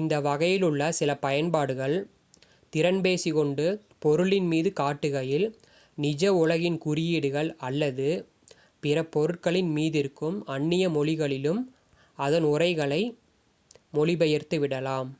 இந்த 0.00 0.14
வகையிலுள்ள 0.20 0.82
சில 0.98 1.10
பயன்பாடுகள் 1.16 1.96
திறன்பேசி 2.72 3.30
கொண்டு 3.30 3.66
பொருளின் 4.04 4.46
மீது 4.48 4.70
காட்டுகையில் 4.72 5.44
நிஜ 5.98 6.30
உலகின் 6.38 6.78
குறியீடுகள் 6.78 7.50
அல்லது 7.68 8.08
பிற 8.82 9.02
பொருட்களின் 9.12 9.70
மீதிருக்கும் 9.76 10.38
அன்னிய 10.56 10.86
மொழிகளிலும் 10.90 11.60
அதன் 12.18 12.46
உரைகளை 12.52 13.02
மொழிபெயர்த்துவிடலாம் 13.94 15.12